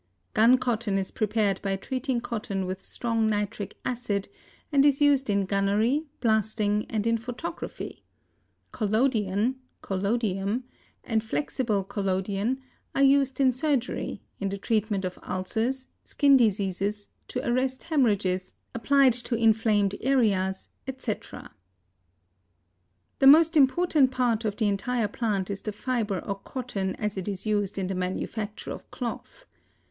[0.33, 4.29] Gun cotton is prepared by treating cotton with strong nitric acid
[4.71, 8.01] and is used in gunnery, blasting and in photography.
[8.71, 10.63] Collodion (collodium)
[11.03, 12.61] and flexible collodion
[12.95, 19.13] are used in surgery, in the treatment of ulcers, skin diseases, to arrest hemorrhages, applied
[19.13, 21.53] to inflamed areas, etc.
[23.19, 27.27] The most important part of the entire plant is the fiber or cotton as it
[27.27, 29.45] is used in the manufacture of cloth.